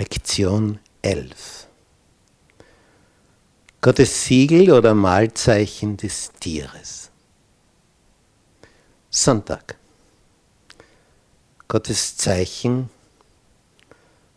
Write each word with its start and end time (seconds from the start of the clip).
Lektion 0.00 0.78
11. 1.02 1.66
Gottes 3.82 4.24
Siegel 4.24 4.72
oder 4.72 4.94
Malzeichen 4.94 5.98
des 5.98 6.32
Tieres. 6.40 7.10
Sonntag. 9.10 9.76
Gottes 11.68 12.16
Zeichen 12.16 12.88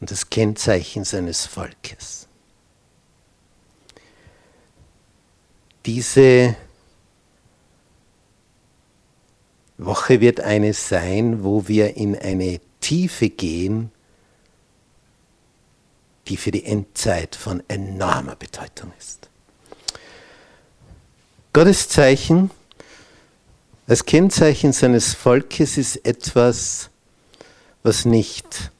und 0.00 0.10
das 0.10 0.28
Kennzeichen 0.28 1.04
seines 1.04 1.46
Volkes. 1.46 2.26
Diese 5.86 6.56
Woche 9.78 10.20
wird 10.20 10.40
eine 10.40 10.74
sein, 10.74 11.44
wo 11.44 11.68
wir 11.68 11.96
in 11.96 12.18
eine 12.18 12.60
Tiefe 12.80 13.28
gehen, 13.28 13.92
die 16.28 16.36
für 16.36 16.50
die 16.50 16.64
Endzeit 16.64 17.36
von 17.36 17.62
enormer 17.68 18.36
Bedeutung 18.36 18.92
ist. 18.98 19.28
Gottes 21.52 21.88
Zeichen 21.88 22.50
als 23.86 24.06
Kennzeichen 24.06 24.72
seines 24.72 25.12
Volkes 25.12 25.76
ist 25.76 25.96
etwas, 26.06 26.88
was 27.82 28.06
nicht 28.06 28.70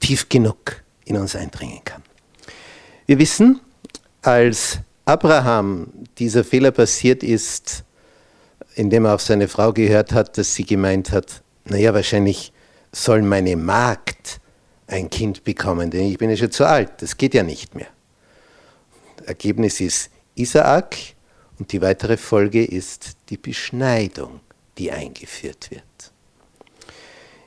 tief 0.00 0.28
genug 0.30 0.82
in 1.04 1.18
uns 1.18 1.36
eindringen 1.36 1.84
kann. 1.84 2.02
Wir 3.04 3.18
wissen, 3.18 3.60
als 4.22 4.78
Abraham 5.04 5.88
dieser 6.16 6.44
Fehler 6.44 6.70
passiert 6.70 7.22
ist, 7.22 7.84
indem 8.74 9.04
er 9.04 9.14
auf 9.14 9.20
seine 9.20 9.48
Frau 9.48 9.72
gehört 9.74 10.12
hat, 10.12 10.38
dass 10.38 10.54
sie 10.54 10.64
gemeint 10.64 11.12
hat, 11.12 11.42
naja, 11.66 11.92
wahrscheinlich 11.92 12.52
soll 12.90 13.20
meine 13.20 13.56
Magd 13.56 14.40
ein 14.86 15.10
Kind 15.10 15.44
bekommen, 15.44 15.90
denn 15.90 16.06
ich 16.06 16.18
bin 16.18 16.30
ja 16.30 16.36
schon 16.36 16.50
zu 16.50 16.66
alt, 16.66 17.02
das 17.02 17.16
geht 17.16 17.34
ja 17.34 17.42
nicht 17.42 17.74
mehr. 17.74 17.88
Ergebnis 19.26 19.80
ist 19.80 20.10
Isaak 20.34 20.96
und 21.58 21.72
die 21.72 21.80
weitere 21.80 22.16
Folge 22.16 22.64
ist 22.64 23.16
die 23.30 23.36
Beschneidung, 23.36 24.40
die 24.76 24.90
eingeführt 24.90 25.70
wird. 25.70 25.82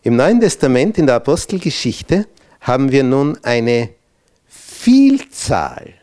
Im 0.04 0.16
Neuen 0.16 0.40
Testament, 0.40 0.98
in 0.98 1.06
der 1.06 1.16
Apostelgeschichte, 1.16 2.28
haben 2.62 2.92
wir 2.92 3.04
nun 3.04 3.38
eine 3.44 3.90
Vielzahl 4.48 5.94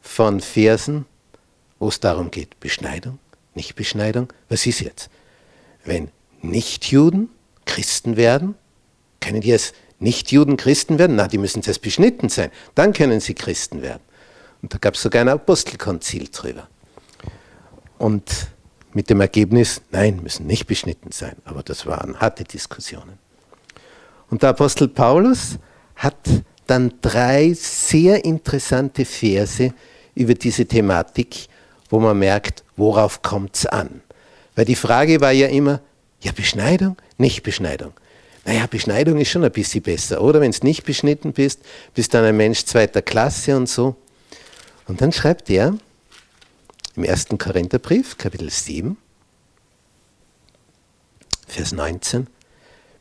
von 0.00 0.40
Versen, 0.40 1.06
wo 1.78 1.88
es 1.88 1.98
darum 1.98 2.30
geht, 2.30 2.60
Beschneidung, 2.60 3.18
nicht 3.54 3.74
Beschneidung. 3.74 4.32
Was 4.48 4.66
ist 4.66 4.80
jetzt? 4.80 5.10
Wenn 5.84 6.10
Nichtjuden 6.42 7.30
Christen 7.64 8.16
werden, 8.16 8.54
können 9.20 9.40
die 9.40 9.52
als 9.52 9.72
Nichtjuden 10.00 10.56
Christen 10.56 10.98
werden? 10.98 11.16
Na, 11.16 11.28
die 11.28 11.38
müssen 11.38 11.62
zuerst 11.62 11.82
beschnitten 11.82 12.28
sein, 12.28 12.50
dann 12.74 12.92
können 12.92 13.20
sie 13.20 13.34
Christen 13.34 13.82
werden. 13.82 14.02
Und 14.62 14.74
da 14.74 14.78
gab 14.78 14.94
es 14.94 15.02
sogar 15.02 15.20
ein 15.20 15.28
Apostelkonzil 15.28 16.28
drüber. 16.32 16.68
Und 17.98 18.48
mit 18.92 19.08
dem 19.10 19.20
Ergebnis, 19.20 19.82
nein, 19.90 20.20
müssen 20.22 20.46
nicht 20.46 20.66
beschnitten 20.66 21.12
sein. 21.12 21.36
Aber 21.44 21.62
das 21.62 21.86
waren 21.86 22.18
harte 22.18 22.44
Diskussionen. 22.44 23.18
Und 24.30 24.42
der 24.42 24.50
Apostel 24.50 24.88
Paulus 24.88 25.58
hat 25.96 26.16
dann 26.66 26.92
drei 27.02 27.52
sehr 27.52 28.24
interessante 28.24 29.04
Verse 29.04 29.72
über 30.14 30.34
diese 30.34 30.66
Thematik, 30.66 31.46
wo 31.88 32.00
man 32.00 32.18
merkt, 32.18 32.64
worauf 32.76 33.22
kommt 33.22 33.56
es 33.56 33.66
an. 33.66 34.02
Weil 34.54 34.64
die 34.64 34.76
Frage 34.76 35.20
war 35.20 35.32
ja 35.32 35.48
immer, 35.48 35.80
ja 36.20 36.32
Beschneidung, 36.32 36.96
nicht 37.18 37.42
Beschneidung. 37.42 37.92
Naja, 38.44 38.66
Beschneidung 38.66 39.18
ist 39.18 39.28
schon 39.28 39.44
ein 39.44 39.52
bisschen 39.52 39.82
besser, 39.82 40.22
oder? 40.22 40.40
Wenn 40.40 40.50
du 40.50 40.58
nicht 40.62 40.84
beschnitten 40.84 41.32
bist, 41.32 41.60
bist 41.94 42.14
dann 42.14 42.24
ein 42.24 42.36
Mensch 42.36 42.64
zweiter 42.64 43.02
Klasse 43.02 43.56
und 43.56 43.68
so. 43.68 43.96
Und 44.86 45.00
dann 45.00 45.12
schreibt 45.12 45.50
er 45.50 45.76
im 46.96 47.04
ersten 47.04 47.38
Korintherbrief, 47.38 48.16
Kapitel 48.18 48.50
7, 48.50 48.96
Vers 51.46 51.72
19, 51.72 52.26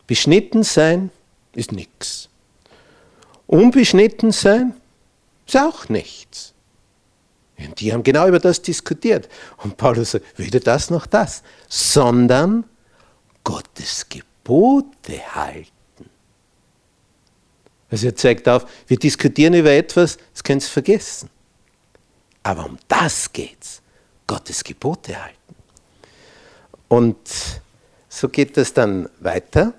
beschnitten 0.07 0.63
sein 0.63 1.11
ist 1.53 1.71
nichts. 1.71 2.29
Unbeschnitten 3.47 4.31
sein 4.31 4.73
ist 5.47 5.57
auch 5.57 5.89
nichts. 5.89 6.53
Und 7.57 7.79
die 7.79 7.91
haben 7.91 8.03
genau 8.03 8.27
über 8.27 8.39
das 8.39 8.61
diskutiert. 8.61 9.27
Und 9.57 9.77
Paulus 9.77 10.11
sagt, 10.11 10.25
weder 10.37 10.59
das 10.59 10.89
noch 10.89 11.05
das, 11.05 11.43
sondern 11.67 12.63
Gottes 13.43 14.07
Gebote 14.49 15.35
halten. 15.35 16.09
Also 17.91 18.07
er 18.07 18.15
zeigt 18.15 18.49
auf, 18.49 18.65
wir 18.87 18.97
diskutieren 18.97 19.53
über 19.53 19.71
etwas, 19.71 20.17
das 20.33 20.43
könnt 20.43 20.63
ihr 20.63 20.69
vergessen. 20.69 21.29
Aber 22.41 22.65
um 22.65 22.79
das 22.87 23.31
geht's. 23.31 23.83
Gottes 24.25 24.63
Gebote 24.63 25.21
halten. 25.21 25.55
Und 26.87 27.17
so 28.07 28.27
geht 28.27 28.57
es 28.57 28.73
dann 28.73 29.07
weiter. 29.19 29.73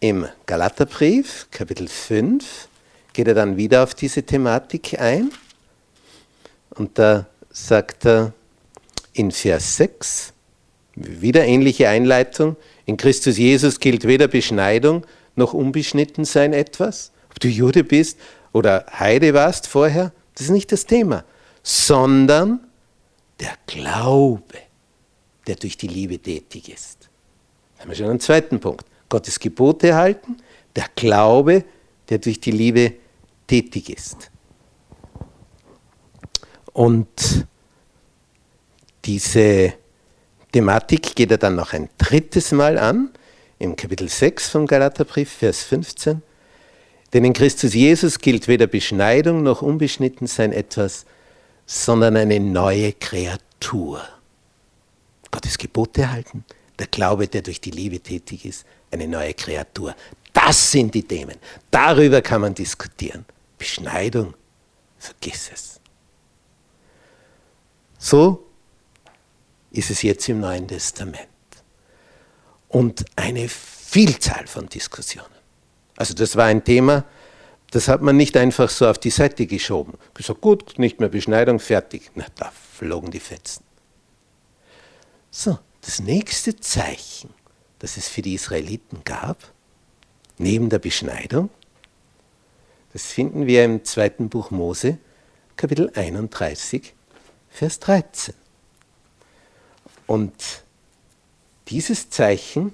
Im 0.00 0.26
Galaterbrief, 0.46 1.48
Kapitel 1.50 1.88
5, 1.88 2.68
geht 3.12 3.28
er 3.28 3.34
dann 3.34 3.58
wieder 3.58 3.82
auf 3.82 3.94
diese 3.94 4.22
Thematik 4.22 4.98
ein. 4.98 5.30
Und 6.70 6.98
da 6.98 7.26
sagt 7.50 8.06
er 8.06 8.32
in 9.12 9.30
Vers 9.30 9.76
6, 9.76 10.32
wieder 11.00 11.44
ähnliche 11.44 11.88
Einleitung, 11.88 12.56
in 12.86 12.96
Christus 12.96 13.38
Jesus 13.38 13.80
gilt 13.80 14.06
weder 14.06 14.28
Beschneidung 14.28 15.06
noch 15.36 15.54
Unbeschnittensein 15.54 16.52
etwas. 16.52 17.12
Ob 17.30 17.40
du 17.40 17.48
Jude 17.48 17.84
bist 17.84 18.18
oder 18.52 18.86
Heide 18.98 19.34
warst 19.34 19.66
vorher, 19.66 20.12
das 20.34 20.46
ist 20.46 20.50
nicht 20.50 20.72
das 20.72 20.86
Thema, 20.86 21.24
sondern 21.62 22.60
der 23.40 23.52
Glaube, 23.66 24.42
der 25.46 25.56
durch 25.56 25.76
die 25.76 25.88
Liebe 25.88 26.18
tätig 26.18 26.68
ist. 26.68 27.08
Da 27.76 27.82
haben 27.82 27.90
wir 27.90 27.96
schon 27.96 28.10
einen 28.10 28.20
zweiten 28.20 28.60
Punkt. 28.60 28.84
Gottes 29.08 29.38
Gebote 29.38 29.94
halten, 29.94 30.36
der 30.76 30.86
Glaube, 30.94 31.64
der 32.08 32.18
durch 32.18 32.40
die 32.40 32.50
Liebe 32.50 32.94
tätig 33.46 33.90
ist. 33.90 34.30
Und 36.72 37.46
diese 39.04 39.74
Thematik 40.52 41.14
geht 41.14 41.30
er 41.30 41.38
dann 41.38 41.56
noch 41.56 41.72
ein 41.72 41.88
drittes 41.98 42.52
Mal 42.52 42.78
an, 42.78 43.10
im 43.58 43.76
Kapitel 43.76 44.08
6 44.08 44.50
vom 44.50 44.66
Galaterbrief, 44.66 45.30
Vers 45.30 45.62
15. 45.64 46.22
Denn 47.12 47.24
in 47.24 47.32
Christus 47.32 47.74
Jesus 47.74 48.18
gilt 48.18 48.48
weder 48.48 48.66
Beschneidung 48.66 49.42
noch 49.42 49.62
Unbeschnittensein 49.62 50.52
etwas, 50.52 51.06
sondern 51.66 52.16
eine 52.16 52.40
neue 52.40 52.92
Kreatur. 52.92 54.02
Gottes 55.30 55.58
Gebote 55.58 56.10
halten, 56.10 56.44
der 56.78 56.86
Glaube, 56.86 57.28
der 57.28 57.42
durch 57.42 57.60
die 57.60 57.70
Liebe 57.70 58.00
tätig 58.00 58.44
ist, 58.46 58.64
eine 58.90 59.06
neue 59.06 59.34
Kreatur. 59.34 59.94
Das 60.32 60.70
sind 60.70 60.94
die 60.94 61.02
Themen. 61.02 61.36
Darüber 61.70 62.22
kann 62.22 62.40
man 62.40 62.54
diskutieren. 62.54 63.24
Beschneidung, 63.58 64.34
vergiss 64.98 65.50
es. 65.52 65.80
So 67.98 68.47
ist 69.70 69.90
es 69.90 70.02
jetzt 70.02 70.28
im 70.28 70.40
Neuen 70.40 70.66
Testament. 70.68 71.28
Und 72.68 73.04
eine 73.16 73.48
Vielzahl 73.48 74.46
von 74.46 74.68
Diskussionen. 74.68 75.26
Also 75.96 76.14
das 76.14 76.36
war 76.36 76.46
ein 76.46 76.64
Thema, 76.64 77.04
das 77.70 77.88
hat 77.88 78.00
man 78.00 78.16
nicht 78.16 78.36
einfach 78.36 78.70
so 78.70 78.88
auf 78.88 78.98
die 78.98 79.10
Seite 79.10 79.46
geschoben. 79.46 79.94
Gesagt, 80.14 80.40
gut, 80.40 80.78
nicht 80.78 81.00
mehr 81.00 81.08
Beschneidung, 81.08 81.60
fertig. 81.60 82.10
Na, 82.14 82.26
da 82.36 82.50
flogen 82.74 83.10
die 83.10 83.20
Fetzen. 83.20 83.64
So, 85.30 85.58
das 85.82 86.00
nächste 86.00 86.56
Zeichen, 86.56 87.30
das 87.78 87.96
es 87.96 88.08
für 88.08 88.22
die 88.22 88.34
Israeliten 88.34 89.02
gab, 89.04 89.52
neben 90.38 90.70
der 90.70 90.78
Beschneidung, 90.78 91.50
das 92.92 93.06
finden 93.06 93.46
wir 93.46 93.64
im 93.64 93.84
zweiten 93.84 94.30
Buch 94.30 94.50
Mose, 94.50 94.98
Kapitel 95.56 95.90
31, 95.94 96.94
Vers 97.50 97.80
13. 97.80 98.34
Und 100.08 100.32
dieses 101.68 102.08
Zeichen 102.08 102.72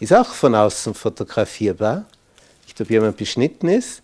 ist 0.00 0.12
auch 0.12 0.26
von 0.26 0.56
außen 0.56 0.92
fotografierbar. 0.92 2.04
Nicht, 2.66 2.80
ob 2.80 2.90
jemand 2.90 3.16
beschnitten 3.16 3.68
ist, 3.68 4.02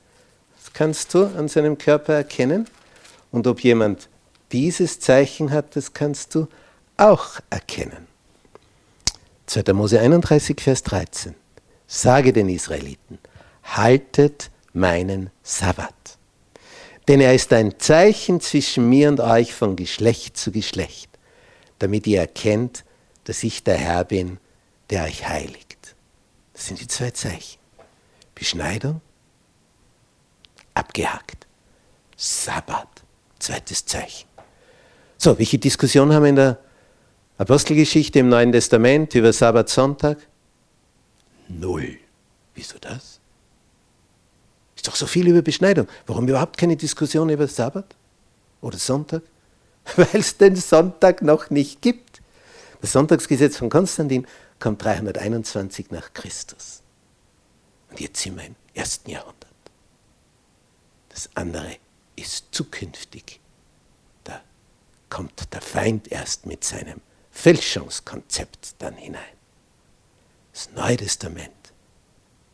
das 0.62 0.72
kannst 0.72 1.12
du 1.12 1.26
an 1.26 1.48
seinem 1.48 1.76
Körper 1.76 2.14
erkennen. 2.14 2.66
Und 3.32 3.48
ob 3.48 3.64
jemand 3.64 4.08
dieses 4.52 5.00
Zeichen 5.00 5.50
hat, 5.50 5.74
das 5.74 5.92
kannst 5.92 6.36
du 6.36 6.46
auch 6.96 7.40
erkennen. 7.50 8.06
2. 9.46 9.72
Mose 9.72 9.98
31, 9.98 10.60
Vers 10.60 10.84
13. 10.84 11.34
Sage 11.88 12.32
den 12.32 12.48
Israeliten, 12.48 13.18
haltet 13.64 14.52
meinen 14.72 15.30
Sabbat. 15.42 15.92
Denn 17.08 17.20
er 17.20 17.34
ist 17.34 17.52
ein 17.52 17.80
Zeichen 17.80 18.40
zwischen 18.40 18.88
mir 18.88 19.08
und 19.08 19.18
euch 19.18 19.54
von 19.54 19.74
Geschlecht 19.74 20.36
zu 20.36 20.52
Geschlecht 20.52 21.08
damit 21.78 22.06
ihr 22.06 22.20
erkennt, 22.20 22.84
dass 23.24 23.42
ich 23.42 23.64
der 23.64 23.76
Herr 23.76 24.04
bin, 24.04 24.38
der 24.90 25.04
euch 25.04 25.28
heiligt. 25.28 25.94
Das 26.52 26.66
sind 26.66 26.80
die 26.80 26.88
zwei 26.88 27.10
Zeichen. 27.10 27.58
Beschneidung 28.34 29.00
abgehakt. 30.74 31.46
Sabbat, 32.16 32.88
zweites 33.38 33.84
Zeichen. 33.84 34.28
So, 35.18 35.38
welche 35.38 35.58
Diskussion 35.58 36.12
haben 36.12 36.22
wir 36.22 36.30
in 36.30 36.36
der 36.36 36.58
Apostelgeschichte 37.38 38.20
im 38.20 38.28
Neuen 38.28 38.52
Testament 38.52 39.14
über 39.14 39.32
Sabbat, 39.32 39.68
Sonntag? 39.68 40.18
Null. 41.48 41.98
Wieso 42.54 42.78
das? 42.78 43.20
Ist 44.76 44.86
doch 44.86 44.96
so 44.96 45.06
viel 45.06 45.28
über 45.28 45.42
Beschneidung. 45.42 45.88
Warum 46.06 46.28
überhaupt 46.28 46.56
keine 46.56 46.76
Diskussion 46.76 47.28
über 47.30 47.46
Sabbat 47.46 47.96
oder 48.60 48.78
Sonntag? 48.78 49.22
Weil 49.98 50.20
es 50.20 50.36
den 50.36 50.54
Sonntag 50.54 51.22
noch 51.22 51.50
nicht 51.50 51.82
gibt. 51.82 52.22
Das 52.80 52.92
Sonntagsgesetz 52.92 53.56
von 53.56 53.68
Konstantin 53.68 54.28
kommt 54.60 54.84
321 54.84 55.90
nach 55.90 56.12
Christus. 56.12 56.82
Und 57.90 57.98
jetzt 57.98 58.20
sind 58.20 58.36
wir 58.36 58.44
im 58.44 58.54
ersten 58.74 59.10
Jahrhundert. 59.10 59.48
Das 61.08 61.28
andere 61.34 61.76
ist 62.14 62.46
zukünftig. 62.52 63.40
Da 64.22 64.40
kommt 65.10 65.52
der 65.52 65.60
Feind 65.60 66.12
erst 66.12 66.46
mit 66.46 66.62
seinem 66.62 67.00
Fälschungskonzept 67.32 68.76
dann 68.78 68.94
hinein. 68.94 69.22
Das 70.52 70.70
Neue 70.76 70.98
Testament 70.98 71.72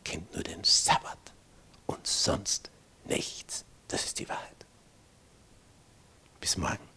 kennt 0.02 0.32
nur 0.32 0.44
den 0.44 0.64
Sabbat 0.64 1.18
und 1.84 2.06
sonst 2.06 2.70
nichts. 3.04 3.66
Das 3.88 4.06
ist 4.06 4.18
die 4.18 4.28
Wahrheit. 4.30 4.66
Bis 6.40 6.56
morgen. 6.56 6.93